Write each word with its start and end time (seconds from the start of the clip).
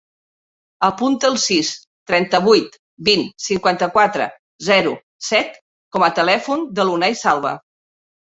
Apunta 0.85 1.27
el 1.31 1.35
sis, 1.43 1.67
trenta-vuit, 2.11 2.77
vint, 3.09 3.27
cinquanta-quatre, 3.49 4.27
zero, 4.69 4.95
set 5.29 5.61
com 5.97 6.07
a 6.09 6.13
telèfon 6.21 6.65
de 6.81 6.87
l'Unay 6.89 7.19
Salva. 7.23 7.53